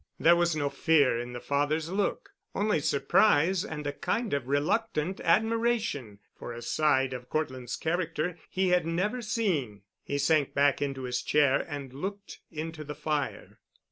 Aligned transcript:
There 0.19 0.35
was 0.35 0.55
no 0.55 0.71
fear 0.71 1.19
in 1.19 1.33
the 1.33 1.39
father's 1.39 1.91
look, 1.91 2.31
only 2.55 2.79
surprise 2.79 3.63
and 3.63 3.85
a 3.85 3.93
kind 3.93 4.33
of 4.33 4.47
reluctant 4.47 5.19
admiration 5.23 6.17
for 6.35 6.51
a 6.53 6.63
side 6.63 7.13
of 7.13 7.29
Cortland's 7.29 7.75
character 7.75 8.35
he 8.49 8.69
had 8.69 8.87
never 8.87 9.21
seen. 9.21 9.83
He 10.03 10.17
sank 10.17 10.55
back 10.55 10.81
into 10.81 11.03
his 11.03 11.21
chair 11.21 11.63
and 11.69 11.93
looked 11.93 12.39
into 12.49 12.83
the 12.83 12.95
fire. 12.95 13.59